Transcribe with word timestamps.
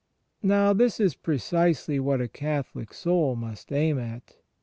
Now 0.41 0.73
this 0.73 0.99
is 0.99 1.13
precisely 1.13 1.99
what 1.99 2.21
a 2.21 2.27
Catholic 2.27 2.91
soul 2.91 3.35
must 3.35 3.71
aim 3.71 3.99
at. 3.99 4.33